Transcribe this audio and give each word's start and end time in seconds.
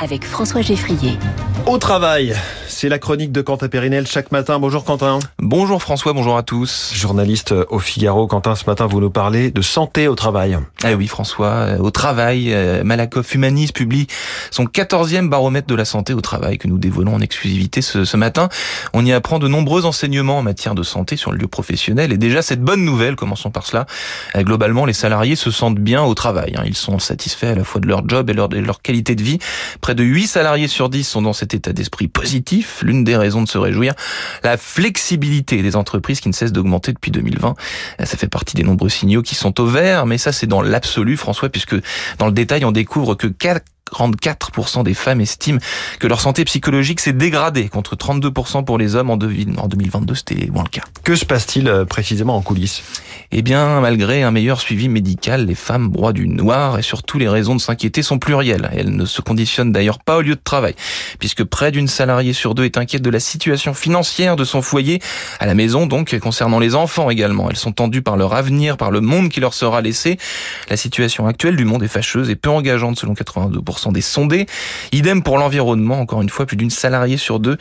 avec 0.00 0.24
François 0.24 0.60
Geffrier. 0.60 1.18
Au 1.66 1.78
travail, 1.78 2.34
c'est 2.68 2.88
la 2.88 2.98
chronique 2.98 3.32
de 3.32 3.40
Quentin 3.40 3.68
Périnel 3.68 4.06
chaque 4.06 4.32
matin. 4.32 4.58
Bonjour 4.58 4.84
Quentin. 4.84 5.18
Bonjour 5.38 5.80
François, 5.80 6.12
bonjour 6.12 6.36
à 6.36 6.42
tous. 6.42 6.92
Journaliste 6.94 7.54
au 7.70 7.78
Figaro, 7.78 8.26
Quentin, 8.26 8.54
ce 8.54 8.64
matin 8.66 8.86
vous 8.86 9.00
nous 9.00 9.10
parlez 9.10 9.50
de 9.50 9.62
santé 9.62 10.08
au 10.08 10.14
travail. 10.14 10.58
Eh 10.86 10.94
oui 10.94 11.06
François, 11.06 11.46
euh, 11.46 11.78
au 11.78 11.90
travail, 11.90 12.52
euh, 12.52 12.84
Malakoff 12.84 13.34
Humanis 13.34 13.68
publie 13.72 14.08
son 14.50 14.64
14e 14.64 15.28
baromètre 15.28 15.68
de 15.68 15.74
la 15.74 15.84
santé 15.84 16.12
au 16.12 16.20
travail 16.20 16.58
que 16.58 16.68
nous 16.68 16.78
dévoilons 16.78 17.14
en 17.14 17.20
exclusivité 17.20 17.80
ce, 17.80 18.04
ce 18.04 18.16
matin. 18.16 18.48
On 18.92 19.06
y 19.06 19.12
apprend 19.12 19.38
de 19.38 19.48
nombreux 19.48 19.86
enseignements 19.86 20.38
en 20.38 20.42
matière 20.42 20.74
de 20.74 20.82
santé 20.82 21.16
sur 21.16 21.32
le 21.32 21.38
lieu 21.38 21.48
professionnel 21.48 22.12
et 22.12 22.18
déjà 22.18 22.42
cette 22.42 22.60
bonne 22.60 22.84
nouvelle, 22.84 23.16
commençons 23.16 23.50
par 23.50 23.64
cela, 23.64 23.86
euh, 24.36 24.42
globalement 24.42 24.84
les 24.84 24.92
salariés 24.92 25.36
se 25.36 25.50
sentent 25.50 25.78
bien 25.78 26.02
au 26.02 26.14
travail. 26.14 26.54
Hein. 26.56 26.64
Ils 26.66 26.76
sont 26.76 26.98
satisfaits 26.98 27.46
à 27.46 27.54
la 27.54 27.64
fois 27.64 27.80
de 27.80 27.86
leur 27.86 28.06
job 28.06 28.28
et 28.28 28.34
leur, 28.34 28.48
de 28.48 28.58
leur 28.58 28.82
qualité 28.82 29.13
de 29.16 29.22
vie. 29.22 29.38
Près 29.80 29.94
de 29.94 30.04
8 30.04 30.26
salariés 30.26 30.68
sur 30.68 30.88
10 30.88 31.04
sont 31.04 31.22
dans 31.22 31.32
cet 31.32 31.54
état 31.54 31.72
d'esprit 31.72 32.08
positif. 32.08 32.82
L'une 32.82 33.04
des 33.04 33.16
raisons 33.16 33.42
de 33.42 33.48
se 33.48 33.58
réjouir, 33.58 33.94
la 34.42 34.56
flexibilité 34.56 35.62
des 35.62 35.76
entreprises 35.76 36.20
qui 36.20 36.28
ne 36.28 36.34
cesse 36.34 36.52
d'augmenter 36.52 36.92
depuis 36.92 37.10
2020. 37.10 37.54
Ça 38.04 38.16
fait 38.16 38.28
partie 38.28 38.54
des 38.54 38.62
nombreux 38.62 38.88
signaux 38.88 39.22
qui 39.22 39.34
sont 39.34 39.60
au 39.60 39.66
vert, 39.66 40.06
mais 40.06 40.18
ça 40.18 40.32
c'est 40.32 40.46
dans 40.46 40.62
l'absolu 40.62 41.16
François, 41.16 41.48
puisque 41.48 41.76
dans 42.18 42.26
le 42.26 42.32
détail 42.32 42.64
on 42.64 42.72
découvre 42.72 43.14
que 43.14 43.26
4 43.26 43.62
44% 43.94 44.82
des 44.82 44.94
femmes 44.94 45.20
estiment 45.20 45.58
que 45.98 46.06
leur 46.06 46.20
santé 46.20 46.44
psychologique 46.44 47.00
s'est 47.00 47.12
dégradée, 47.12 47.68
contre 47.68 47.96
32% 47.96 48.64
pour 48.64 48.78
les 48.78 48.96
hommes 48.96 49.10
en 49.10 49.16
2022, 49.16 50.14
c'était 50.14 50.48
moins 50.50 50.64
le 50.64 50.68
cas. 50.68 50.82
Que 51.02 51.16
se 51.16 51.24
passe-t-il 51.24 51.68
euh, 51.68 51.84
précisément 51.84 52.36
en 52.36 52.42
coulisses? 52.42 52.82
Eh 53.30 53.42
bien, 53.42 53.80
malgré 53.80 54.22
un 54.22 54.30
meilleur 54.30 54.60
suivi 54.60 54.88
médical, 54.88 55.46
les 55.46 55.54
femmes 55.54 55.88
broient 55.88 56.12
du 56.12 56.28
noir 56.28 56.78
et 56.78 56.82
surtout 56.82 57.18
les 57.18 57.28
raisons 57.28 57.54
de 57.54 57.60
s'inquiéter 57.60 58.02
sont 58.02 58.18
plurielles. 58.18 58.70
Elles 58.72 58.94
ne 58.94 59.04
se 59.04 59.20
conditionnent 59.20 59.72
d'ailleurs 59.72 59.98
pas 59.98 60.18
au 60.18 60.20
lieu 60.20 60.34
de 60.34 60.40
travail, 60.42 60.74
puisque 61.18 61.44
près 61.44 61.70
d'une 61.70 61.88
salariée 61.88 62.32
sur 62.32 62.54
deux 62.54 62.64
est 62.64 62.78
inquiète 62.78 63.02
de 63.02 63.10
la 63.10 63.20
situation 63.20 63.74
financière 63.74 64.36
de 64.36 64.44
son 64.44 64.62
foyer, 64.62 65.00
à 65.40 65.46
la 65.46 65.54
maison 65.54 65.86
donc, 65.86 66.16
concernant 66.18 66.58
les 66.58 66.74
enfants 66.74 67.10
également. 67.10 67.50
Elles 67.50 67.56
sont 67.56 67.72
tendues 67.72 68.02
par 68.02 68.16
leur 68.16 68.34
avenir, 68.34 68.76
par 68.76 68.90
le 68.90 69.00
monde 69.00 69.28
qui 69.28 69.40
leur 69.40 69.54
sera 69.54 69.80
laissé. 69.80 70.18
La 70.68 70.76
situation 70.76 71.26
actuelle 71.26 71.56
du 71.56 71.64
monde 71.64 71.82
est 71.82 71.88
fâcheuse 71.88 72.30
et 72.30 72.36
peu 72.36 72.50
engageante 72.50 72.98
selon 72.98 73.14
82% 73.14 73.83
des 73.92 74.00
sondés. 74.00 74.46
Idem 74.92 75.22
pour 75.22 75.38
l'environnement, 75.38 76.00
encore 76.00 76.22
une 76.22 76.30
fois, 76.30 76.46
plus 76.46 76.56
d'une 76.56 76.70
salariée 76.70 77.16
sur 77.16 77.40
deux 77.40 77.56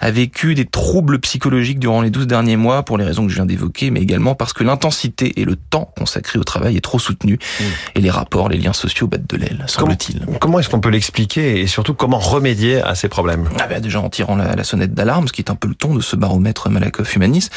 a 0.00 0.10
vécu 0.10 0.54
des 0.54 0.66
troubles 0.66 1.18
psychologiques 1.20 1.78
durant 1.78 2.02
les 2.02 2.10
12 2.10 2.26
derniers 2.26 2.56
mois 2.56 2.82
pour 2.82 2.98
les 2.98 3.04
raisons 3.04 3.24
que 3.24 3.30
je 3.30 3.36
viens 3.36 3.46
d'évoquer, 3.46 3.90
mais 3.90 4.00
également 4.00 4.34
parce 4.34 4.52
que 4.52 4.62
l'intensité 4.62 5.40
et 5.40 5.44
le 5.44 5.56
temps 5.56 5.90
consacré 5.96 6.38
au 6.38 6.44
travail 6.44 6.76
est 6.76 6.80
trop 6.80 6.98
soutenu 6.98 7.34
mmh. 7.34 7.64
et 7.94 8.00
les 8.00 8.10
rapports, 8.10 8.48
les 8.48 8.58
liens 8.58 8.72
sociaux 8.72 9.06
battent 9.06 9.28
de 9.28 9.36
l'aile, 9.36 9.64
semble-t-il. 9.66 10.20
Comment, 10.20 10.38
comment 10.38 10.58
est-ce 10.60 10.68
qu'on 10.68 10.80
peut 10.80 10.90
l'expliquer 10.90 11.60
et 11.60 11.66
surtout 11.66 11.94
comment 11.94 12.18
remédier 12.18 12.82
à 12.82 12.94
ces 12.94 13.08
problèmes? 13.08 13.48
Ah 13.58 13.66
ben 13.66 13.80
Déjà 13.80 14.00
en 14.00 14.08
tirant 14.08 14.36
la, 14.36 14.54
la 14.54 14.64
sonnette 14.64 14.94
d'alarme, 14.94 15.28
ce 15.28 15.32
qui 15.32 15.40
est 15.40 15.50
un 15.50 15.54
peu 15.54 15.68
le 15.68 15.74
ton 15.74 15.94
de 15.94 16.00
ce 16.00 16.16
baromètre 16.16 16.70
Malakoff 16.70 17.14
Humanis. 17.14 17.48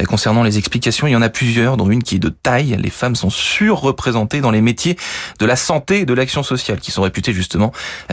Euh, 0.00 0.04
concernant 0.04 0.42
les 0.42 0.58
explications, 0.58 1.06
il 1.06 1.12
y 1.12 1.16
en 1.16 1.22
a 1.22 1.28
plusieurs, 1.28 1.76
dont 1.76 1.90
une 1.90 2.02
qui 2.02 2.16
est 2.16 2.20
de 2.20 2.28
taille. 2.28 2.76
Les 2.78 2.90
femmes 2.90 3.16
sont 3.16 3.30
surreprésentées 3.30 4.40
dans 4.40 4.50
les 4.50 4.60
métiers 4.60 4.96
de 5.38 5.46
la 5.46 5.56
santé 5.56 6.00
et 6.00 6.04
de 6.04 6.14
l'action 6.14 6.42
sociale, 6.42 6.78
qui 6.78 6.90
sont 6.90 7.02
réputés 7.02 7.32
justement 7.32 7.43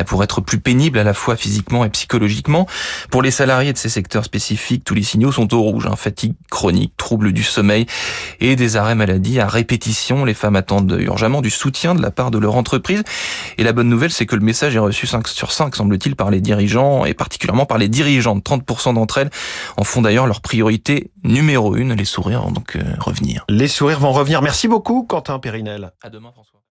pour 0.05 0.23
être 0.23 0.41
plus 0.41 0.59
pénibles 0.59 0.99
à 0.99 1.03
la 1.03 1.13
fois 1.13 1.35
physiquement 1.35 1.85
et 1.85 1.89
psychologiquement. 1.89 2.67
Pour 3.09 3.21
les 3.21 3.31
salariés 3.31 3.73
de 3.73 3.77
ces 3.77 3.89
secteurs 3.89 4.25
spécifiques, 4.25 4.83
tous 4.83 4.93
les 4.93 5.03
signaux 5.03 5.31
sont 5.31 5.53
au 5.53 5.61
rouge. 5.61 5.87
Hein. 5.87 5.95
Fatigue 5.95 6.33
chronique, 6.49 6.93
troubles 6.97 7.31
du 7.31 7.43
sommeil 7.43 7.85
et 8.39 8.55
des 8.55 8.77
arrêts 8.77 8.95
maladie 8.95 9.39
à 9.39 9.47
répétition. 9.47 10.25
Les 10.25 10.33
femmes 10.33 10.55
attendent 10.55 10.97
urgemment 10.99 11.41
du 11.41 11.49
soutien 11.49 11.95
de 11.95 12.01
la 12.01 12.11
part 12.11 12.31
de 12.31 12.37
leur 12.37 12.55
entreprise. 12.55 13.03
Et 13.57 13.63
la 13.63 13.73
bonne 13.73 13.89
nouvelle, 13.89 14.11
c'est 14.11 14.25
que 14.25 14.35
le 14.35 14.43
message 14.43 14.75
est 14.75 14.79
reçu 14.79 15.07
5 15.07 15.27
sur 15.27 15.51
5, 15.51 15.75
semble-t-il, 15.75 16.15
par 16.15 16.31
les 16.31 16.41
dirigeants 16.41 17.05
et 17.05 17.13
particulièrement 17.13 17.65
par 17.65 17.77
les 17.77 17.87
dirigeantes. 17.87 18.43
30% 18.43 18.93
d'entre 18.93 19.19
elles 19.19 19.29
en 19.77 19.83
font 19.83 20.01
d'ailleurs 20.01 20.27
leur 20.27 20.41
priorité 20.41 21.11
numéro 21.23 21.75
une. 21.75 21.93
Les 21.93 22.05
sourires 22.05 22.41
vont 22.41 22.51
donc 22.51 22.75
euh, 22.75 22.81
revenir. 22.99 23.45
Les 23.49 23.67
sourires 23.67 23.99
vont 23.99 24.11
revenir. 24.11 24.41
Merci 24.41 24.67
beaucoup, 24.67 25.03
Quentin 25.03 25.39
Périnel. 25.39 25.91
À 26.01 26.09
demain, 26.09 26.31
François. 26.31 26.59